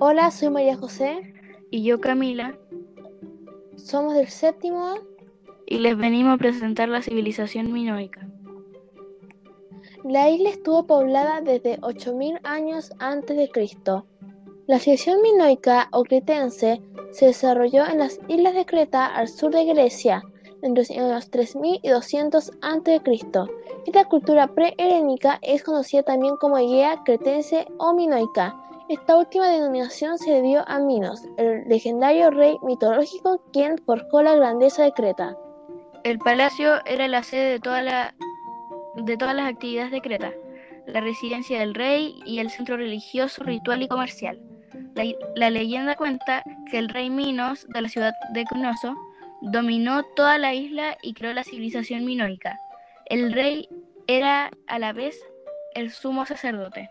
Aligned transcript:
Hola, 0.00 0.30
soy 0.30 0.50
María 0.50 0.76
José. 0.76 1.34
Y 1.70 1.82
yo 1.82 2.00
Camila. 2.00 2.56
Somos 3.74 4.14
del 4.14 4.28
séptimo 4.28 4.94
y 5.66 5.80
les 5.80 5.98
venimos 5.98 6.34
a 6.34 6.38
presentar 6.38 6.88
la 6.88 7.02
civilización 7.02 7.72
minoica. 7.72 8.28
La 10.04 10.30
isla 10.30 10.50
estuvo 10.50 10.86
poblada 10.86 11.40
desde 11.40 11.78
8000 11.82 12.38
años 12.44 12.92
antes 13.00 13.36
de 13.36 13.48
Cristo. 13.48 14.06
La 14.68 14.78
civilización 14.78 15.20
minoica 15.20 15.88
o 15.90 16.04
cretense 16.04 16.80
se 17.10 17.26
desarrolló 17.26 17.84
en 17.84 17.98
las 17.98 18.20
islas 18.28 18.54
de 18.54 18.66
Creta 18.66 19.06
al 19.06 19.26
sur 19.26 19.52
de 19.52 19.64
Grecia 19.64 20.22
entre 20.62 20.84
los 20.96 21.30
3200 21.30 22.52
a.C. 22.60 23.00
Esta 23.86 24.04
cultura 24.04 24.46
pre-helénica 24.48 25.38
es 25.42 25.64
conocida 25.64 26.04
también 26.04 26.36
como 26.36 26.56
Egea 26.58 27.02
cretense 27.04 27.66
o 27.78 27.94
minoica. 27.94 28.67
Esta 28.88 29.16
última 29.16 29.50
denominación 29.50 30.16
se 30.16 30.32
debió 30.32 30.66
a 30.66 30.78
Minos, 30.78 31.22
el 31.36 31.68
legendario 31.68 32.30
rey 32.30 32.56
mitológico 32.62 33.42
quien 33.52 33.76
forjó 33.84 34.22
la 34.22 34.34
grandeza 34.34 34.82
de 34.82 34.92
Creta. 34.92 35.36
El 36.04 36.18
palacio 36.18 36.82
era 36.86 37.06
la 37.06 37.22
sede 37.22 37.50
de, 37.50 37.60
todas 37.60 37.84
las 37.84 39.46
actividades 39.46 39.90
de 39.90 40.00
Creta, 40.00 40.32
la 40.86 41.02
residencia 41.02 41.60
del 41.60 41.74
rey 41.74 42.18
y 42.24 42.38
el 42.38 42.48
centro 42.48 42.78
religioso, 42.78 43.44
ritual 43.44 43.82
y 43.82 43.88
comercial. 43.88 44.40
La, 45.34 45.50
leyenda 45.50 45.94
cuenta 45.94 46.42
que 46.70 46.78
el 46.78 46.88
rey 46.88 47.10
Minos 47.10 47.66
de 47.68 47.82
la 47.82 47.90
ciudad 47.90 48.14
de 48.32 48.44
Cnoso 48.44 48.96
dominó 49.42 50.02
toda 50.16 50.38
la 50.38 50.54
isla 50.54 50.96
y 51.02 51.12
creó 51.12 51.34
la 51.34 51.44
civilización 51.44 52.06
minoica. 52.06 52.58
El 53.04 53.34
rey 53.34 53.68
era 54.06 54.50
a 54.66 54.78
la 54.78 54.94
vez 54.94 55.20
el 55.74 55.90
sumo 55.90 56.24
sacerdote. 56.24 56.90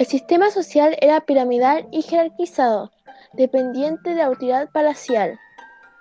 El 0.00 0.06
sistema 0.06 0.50
social 0.50 0.96
era 1.02 1.20
piramidal 1.26 1.86
y 1.92 2.00
jerarquizado, 2.00 2.90
dependiente 3.34 4.08
de 4.08 4.16
la 4.16 4.28
autoridad 4.28 4.70
palacial. 4.70 5.38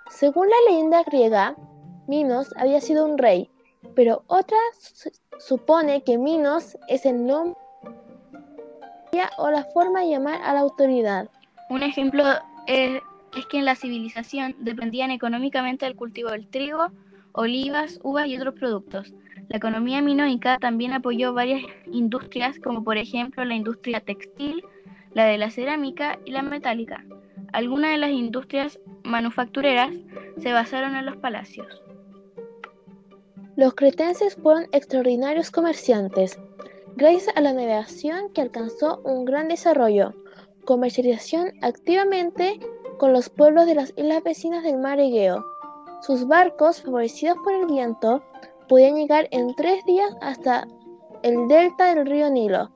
Según 0.10 0.48
la 0.48 0.56
leyenda 0.70 1.04
griega, 1.04 1.58
Minos 2.08 2.48
había 2.56 2.80
sido 2.80 3.04
un 3.04 3.18
rey, 3.18 3.50
pero 3.98 4.24
otra 4.28 4.56
supone 5.38 6.02
que 6.06 6.18
Minos 6.18 6.78
es 6.88 7.06
el 7.06 7.26
nombre 7.26 7.60
o 9.38 9.52
la 9.52 9.66
forma 9.66 10.00
de 10.00 10.12
llamar 10.12 10.40
a 10.44 10.54
la 10.54 10.62
autoridad. 10.62 11.30
Un 11.70 11.84
ejemplo 11.84 12.24
es, 12.68 13.02
es 13.36 13.46
que 13.48 13.58
en 13.58 13.66
la 13.66 13.76
civilización 13.76 14.56
dependían 14.60 15.12
económicamente 15.12 15.86
del 15.86 15.98
cultivo 15.98 16.30
del 16.30 16.48
trigo, 16.48 16.88
olivas, 17.34 18.00
uvas 18.02 18.28
y 18.28 18.38
otros 18.38 18.54
productos. 18.54 19.14
La 19.50 19.58
economía 19.58 20.02
minoica 20.02 20.60
también 20.60 20.94
apoyó 20.94 21.34
varias 21.34 21.64
industrias, 21.92 22.60
como 22.60 22.84
por 22.84 22.98
ejemplo 22.98 23.44
la 23.44 23.56
industria 23.56 24.00
textil, 24.00 24.64
la 25.14 25.26
de 25.26 25.40
la 25.40 25.50
cerámica 25.50 26.20
y 26.24 26.32
la 26.32 26.44
metálica. 26.44 27.04
Algunas 27.52 27.92
de 27.92 27.98
las 27.98 28.12
industrias 28.12 28.80
manufactureras 29.04 29.96
se 30.38 30.54
basaron 30.54 30.96
en 30.96 31.08
los 31.08 31.18
palacios. 31.18 31.82
Los 33.56 33.74
cretenses 33.74 34.36
fueron 34.36 34.68
extraordinarios 34.72 35.50
comerciantes, 35.50 36.40
gracias 36.96 37.36
a 37.36 37.42
la 37.42 37.52
navegación 37.52 38.32
que 38.32 38.42
alcanzó 38.42 39.02
un 39.04 39.26
gran 39.26 39.48
desarrollo, 39.48 40.14
comercialización 40.64 41.54
activamente 41.64 42.60
con 43.00 43.14
los 43.14 43.30
pueblos 43.30 43.66
de 43.66 43.76
las 43.76 43.94
islas 43.98 44.24
vecinas 44.24 44.64
del 44.64 44.78
mar 44.78 45.00
Egeo. 45.00 45.44
Sus 46.02 46.28
barcos, 46.28 46.84
favorecidos 46.84 47.38
por 47.44 47.54
el 47.54 47.66
viento, 47.66 48.24
podían 48.70 48.96
llegar 48.96 49.28
en 49.32 49.54
tres 49.56 49.84
días 49.86 50.16
hasta 50.22 50.66
el 51.24 51.50
delta 51.50 51.94
del 51.94 52.06
río 52.06 52.30
Nilo, 52.30 52.72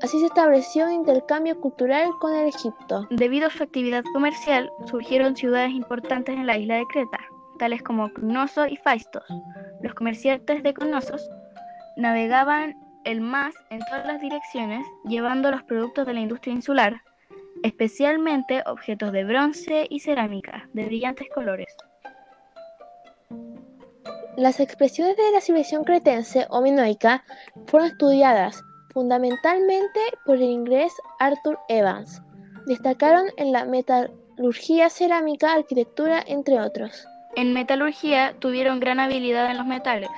Así 0.00 0.20
se 0.20 0.26
estableció 0.26 0.86
un 0.86 0.92
intercambio 0.92 1.60
cultural 1.60 2.10
con 2.20 2.32
el 2.32 2.46
Egipto. 2.48 3.08
Debido 3.10 3.48
a 3.48 3.50
su 3.50 3.64
actividad 3.64 4.04
comercial, 4.12 4.70
surgieron 4.86 5.36
ciudades 5.36 5.72
importantes 5.72 6.36
en 6.36 6.46
la 6.46 6.56
isla 6.56 6.76
de 6.76 6.86
Creta, 6.86 7.18
tales 7.58 7.82
como 7.82 8.12
Cnoso 8.12 8.66
y 8.66 8.76
Faistos. 8.76 9.24
Los 9.82 9.94
comerciantes 9.94 10.62
de 10.62 10.72
Cnosos 10.72 11.28
navegaban 11.96 12.76
el 13.04 13.20
mar 13.20 13.52
en 13.70 13.80
todas 13.80 14.06
las 14.06 14.20
direcciones, 14.20 14.86
llevando 15.04 15.50
los 15.50 15.64
productos 15.64 16.06
de 16.06 16.14
la 16.14 16.20
industria 16.20 16.54
insular, 16.54 17.02
especialmente 17.64 18.62
objetos 18.66 19.10
de 19.10 19.24
bronce 19.24 19.88
y 19.90 19.98
cerámica 19.98 20.68
de 20.74 20.84
brillantes 20.84 21.26
colores. 21.34 21.74
Las 24.38 24.60
expresiones 24.60 25.16
de 25.16 25.32
la 25.32 25.40
civilización 25.40 25.82
cretense 25.82 26.46
o 26.48 26.62
minoica 26.62 27.24
fueron 27.66 27.88
estudiadas 27.88 28.62
fundamentalmente 28.90 29.98
por 30.24 30.36
el 30.36 30.44
inglés 30.44 30.92
Arthur 31.18 31.58
Evans. 31.68 32.22
Destacaron 32.68 33.26
en 33.36 33.50
la 33.50 33.64
metalurgia, 33.64 34.90
cerámica, 34.90 35.54
arquitectura, 35.54 36.22
entre 36.24 36.60
otros. 36.60 37.04
En 37.34 37.52
metalurgia 37.52 38.36
tuvieron 38.38 38.78
gran 38.78 39.00
habilidad 39.00 39.50
en 39.50 39.58
los 39.58 39.66
metales. 39.66 40.10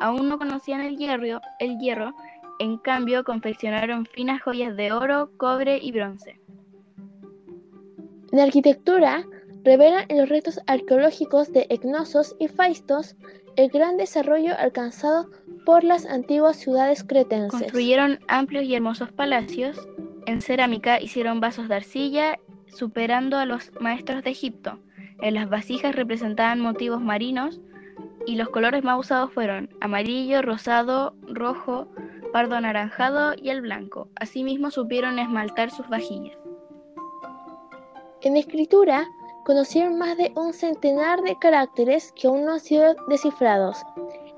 Aún 0.00 0.30
no 0.30 0.38
conocían 0.38 0.80
el 0.80 0.96
hierro, 0.96 1.42
el 1.58 1.78
hierro, 1.78 2.14
en 2.58 2.78
cambio 2.78 3.24
confeccionaron 3.24 4.06
finas 4.06 4.40
joyas 4.40 4.74
de 4.74 4.92
oro, 4.92 5.32
cobre 5.36 5.76
y 5.76 5.92
bronce. 5.92 6.40
En 8.32 8.40
arquitectura, 8.40 9.26
revelan 9.66 10.04
en 10.08 10.18
los 10.18 10.28
restos 10.28 10.60
arqueológicos 10.68 11.52
de 11.52 11.66
Egnosos 11.70 12.36
y 12.38 12.46
Faistos 12.46 13.16
el 13.56 13.68
gran 13.68 13.96
desarrollo 13.96 14.54
alcanzado 14.56 15.28
por 15.64 15.82
las 15.82 16.06
antiguas 16.06 16.56
ciudades 16.56 17.02
cretenses. 17.02 17.62
Construyeron 17.62 18.20
amplios 18.28 18.64
y 18.64 18.76
hermosos 18.76 19.10
palacios. 19.10 19.88
En 20.26 20.40
cerámica 20.40 21.00
hicieron 21.00 21.40
vasos 21.40 21.68
de 21.68 21.74
arcilla, 21.74 22.38
superando 22.68 23.38
a 23.38 23.44
los 23.44 23.72
maestros 23.80 24.22
de 24.22 24.30
Egipto. 24.30 24.78
En 25.20 25.34
las 25.34 25.48
vasijas 25.48 25.96
representaban 25.96 26.60
motivos 26.60 27.00
marinos 27.00 27.60
y 28.24 28.36
los 28.36 28.50
colores 28.50 28.84
más 28.84 29.00
usados 29.00 29.32
fueron 29.32 29.70
amarillo, 29.80 30.42
rosado, 30.42 31.16
rojo, 31.26 31.88
pardo 32.32 32.54
anaranjado 32.54 33.34
y 33.36 33.48
el 33.48 33.62
blanco. 33.62 34.10
Asimismo 34.14 34.70
supieron 34.70 35.18
esmaltar 35.18 35.72
sus 35.72 35.88
vajillas. 35.88 36.38
En 38.22 38.36
escritura 38.36 39.08
conocieron 39.46 39.96
más 39.96 40.16
de 40.16 40.32
un 40.34 40.52
centenar 40.52 41.22
de 41.22 41.38
caracteres 41.38 42.12
que 42.16 42.26
aún 42.26 42.44
no 42.44 42.54
han 42.54 42.60
sido 42.60 42.96
descifrados. 43.06 43.80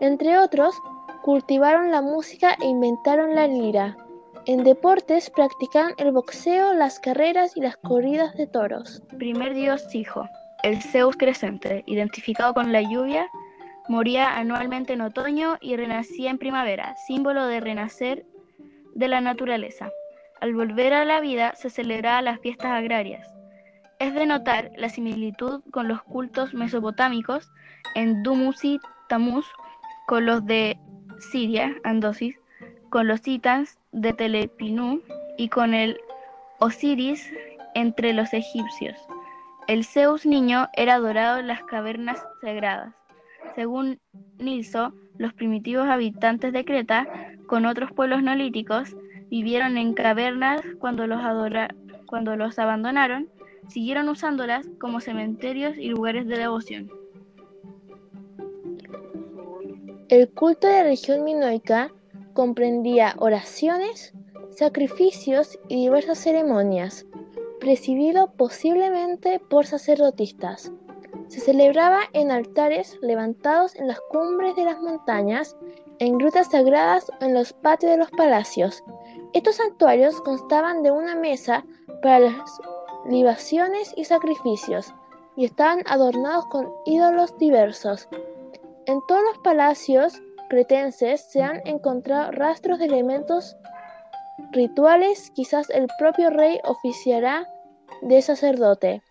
Entre 0.00 0.38
otros, 0.38 0.74
cultivaron 1.22 1.90
la 1.90 2.02
música 2.02 2.54
e 2.60 2.66
inventaron 2.66 3.34
la 3.34 3.46
lira. 3.46 3.96
En 4.44 4.64
deportes 4.64 5.30
practicaban 5.30 5.94
el 5.96 6.12
boxeo, 6.12 6.74
las 6.74 7.00
carreras 7.00 7.56
y 7.56 7.60
las 7.62 7.78
corridas 7.78 8.36
de 8.36 8.46
toros. 8.46 9.02
Primer 9.16 9.54
dios 9.54 9.94
hijo, 9.94 10.28
el 10.62 10.82
Zeus 10.82 11.16
crescente, 11.16 11.84
identificado 11.86 12.52
con 12.52 12.70
la 12.70 12.82
lluvia, 12.82 13.28
moría 13.88 14.36
anualmente 14.36 14.92
en 14.92 15.00
otoño 15.00 15.56
y 15.62 15.76
renacía 15.76 16.30
en 16.30 16.36
primavera, 16.36 16.94
símbolo 17.06 17.46
de 17.46 17.60
renacer 17.60 18.26
de 18.94 19.08
la 19.08 19.22
naturaleza. 19.22 19.90
Al 20.42 20.52
volver 20.52 20.92
a 20.92 21.06
la 21.06 21.20
vida 21.20 21.54
se 21.54 21.70
celebraban 21.70 22.26
las 22.26 22.40
fiestas 22.40 22.72
agrarias. 22.72 23.37
Es 23.98 24.14
de 24.14 24.26
notar 24.26 24.70
la 24.76 24.88
similitud 24.88 25.60
con 25.72 25.88
los 25.88 26.02
cultos 26.02 26.54
mesopotámicos 26.54 27.50
en 27.96 28.22
Dumuzi 28.22 28.78
Tamuz 29.08 29.44
con 30.06 30.24
los 30.24 30.46
de 30.46 30.78
Siria, 31.18 31.74
Andosis, 31.82 32.36
con 32.90 33.08
los 33.08 33.22
titans 33.22 33.78
de 33.92 34.12
Telepinú 34.12 35.02
y 35.36 35.48
con 35.48 35.74
el 35.74 35.98
Osiris 36.60 37.32
entre 37.74 38.12
los 38.12 38.32
egipcios. 38.32 38.96
El 39.66 39.84
Zeus 39.84 40.24
niño 40.24 40.68
era 40.74 40.94
adorado 40.94 41.38
en 41.38 41.48
las 41.48 41.62
cavernas 41.64 42.24
sagradas. 42.40 42.94
Según 43.54 43.98
Nilso, 44.38 44.94
los 45.18 45.34
primitivos 45.34 45.88
habitantes 45.88 46.52
de 46.52 46.64
Creta, 46.64 47.08
con 47.48 47.66
otros 47.66 47.90
pueblos 47.92 48.22
neolíticos, 48.22 48.96
vivieron 49.28 49.76
en 49.76 49.92
cavernas 49.92 50.62
cuando 50.78 51.06
los 51.06 52.58
abandonaron, 52.58 53.28
siguieron 53.68 54.08
usándolas 54.08 54.66
como 54.80 55.00
cementerios 55.00 55.76
y 55.76 55.88
lugares 55.88 56.26
de 56.26 56.38
devoción. 56.38 56.90
El 60.08 60.30
culto 60.30 60.66
de 60.66 60.72
la 60.72 60.82
religión 60.84 61.22
minoica 61.22 61.92
comprendía 62.32 63.14
oraciones, 63.18 64.14
sacrificios 64.50 65.58
y 65.68 65.76
diversas 65.82 66.18
ceremonias, 66.18 67.04
presidido 67.60 68.32
posiblemente 68.32 69.38
por 69.38 69.66
sacerdotistas. 69.66 70.72
Se 71.28 71.40
celebraba 71.40 72.00
en 72.14 72.30
altares 72.30 72.96
levantados 73.02 73.74
en 73.76 73.86
las 73.86 74.00
cumbres 74.08 74.56
de 74.56 74.64
las 74.64 74.80
montañas, 74.80 75.56
en 75.98 76.16
grutas 76.16 76.50
sagradas 76.50 77.10
o 77.20 77.24
en 77.24 77.34
los 77.34 77.52
patios 77.52 77.92
de 77.92 77.98
los 77.98 78.10
palacios. 78.12 78.82
Estos 79.34 79.56
santuarios 79.56 80.20
constaban 80.22 80.82
de 80.82 80.90
una 80.90 81.16
mesa 81.16 81.66
para 82.02 82.20
las 82.20 82.60
libaciones 83.08 83.92
y 83.96 84.04
sacrificios, 84.04 84.94
y 85.36 85.44
estaban 85.44 85.82
adornados 85.86 86.46
con 86.46 86.68
ídolos 86.84 87.36
diversos, 87.38 88.08
en 88.88 89.00
todos 89.06 89.22
los 89.22 89.38
palacios 89.44 90.22
cretenses 90.48 91.20
se 91.30 91.42
han 91.42 91.60
encontrado 91.66 92.32
rastros 92.32 92.78
de 92.78 92.86
elementos 92.86 93.54
rituales, 94.52 95.30
quizás 95.34 95.68
el 95.68 95.88
propio 95.98 96.30
rey 96.30 96.58
oficiará 96.64 97.46
de 98.00 98.22
sacerdote, 98.22 99.02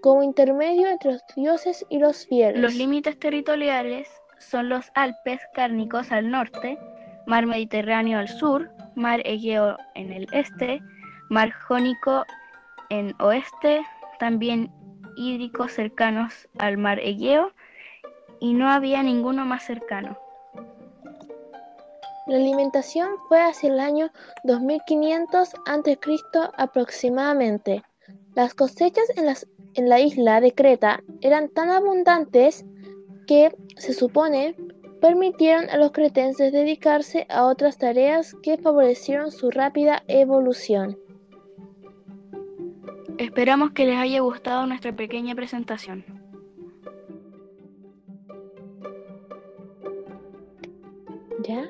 como 0.00 0.22
intermedio 0.22 0.88
entre 0.88 1.12
los 1.12 1.22
dioses 1.36 1.84
y 1.90 1.98
los 1.98 2.26
fieles. 2.26 2.62
Los 2.62 2.74
límites 2.74 3.18
territoriales 3.18 4.08
son 4.38 4.70
los 4.70 4.90
Alpes 4.94 5.40
cárnicos 5.52 6.10
al 6.10 6.30
norte, 6.30 6.78
mar 7.26 7.44
Mediterráneo 7.44 8.18
al 8.18 8.28
sur, 8.28 8.70
mar 8.94 9.20
Egeo 9.24 9.76
en 9.94 10.10
el 10.10 10.26
este, 10.32 10.80
mar 11.28 11.52
Jónico 11.52 12.24
en 12.90 13.14
oeste, 13.20 13.84
también 14.18 14.70
hídricos 15.16 15.72
cercanos 15.72 16.48
al 16.58 16.78
mar 16.78 16.98
Egeo, 17.00 17.52
y 18.40 18.54
no 18.54 18.70
había 18.70 19.02
ninguno 19.02 19.44
más 19.44 19.64
cercano. 19.64 20.16
La 22.26 22.36
alimentación 22.36 23.08
fue 23.28 23.40
hacia 23.40 23.70
el 23.70 23.80
año 23.80 24.10
2500 24.44 25.54
a.C. 25.66 25.98
aproximadamente. 26.56 27.82
Las 28.34 28.54
cosechas 28.54 29.04
en, 29.16 29.34
en 29.74 29.88
la 29.88 30.00
isla 30.00 30.40
de 30.40 30.52
Creta 30.52 31.02
eran 31.22 31.48
tan 31.48 31.70
abundantes 31.70 32.66
que, 33.26 33.56
se 33.76 33.94
supone, 33.94 34.54
permitieron 35.00 35.70
a 35.70 35.76
los 35.76 35.92
cretenses 35.92 36.52
dedicarse 36.52 37.26
a 37.30 37.44
otras 37.44 37.78
tareas 37.78 38.34
que 38.42 38.58
favorecieron 38.58 39.30
su 39.30 39.50
rápida 39.50 40.02
evolución. 40.06 40.98
Esperamos 43.18 43.72
que 43.72 43.84
les 43.84 43.96
haya 43.96 44.20
gustado 44.20 44.64
nuestra 44.66 44.94
pequeña 44.94 45.34
presentación. 45.34 46.04
¿Ya? 51.42 51.68